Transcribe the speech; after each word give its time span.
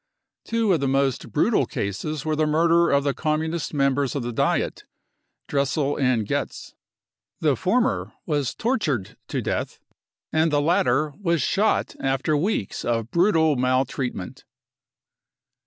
Two 0.45 0.73
of 0.73 0.79
the 0.79 0.87
most 0.87 1.31
brutal 1.31 1.67
cases 1.67 2.25
were 2.25 2.35
the 2.35 2.47
murder 2.47 2.89
of 2.89 3.03
the 3.03 3.13
Communist 3.13 3.71
members 3.71 4.15
of 4.15 4.23
the 4.23 4.33
Diet, 4.33 4.83
Dressel 5.47 5.95
and 5.95 6.27
Goetz; 6.27 6.73
the 7.39 7.55
former 7.55 8.11
was 8.25 8.55
tortured 8.55 9.15
to 9.27 9.43
death, 9.43 9.79
and 10.33 10.51
the 10.51 10.59
latter 10.59 11.13
was 11.19 11.43
shot 11.43 11.93
after 11.99 12.35
weeks 12.35 12.83
of 12.83 13.11
brutal 13.11 13.57
maltreatment. 13.57 14.43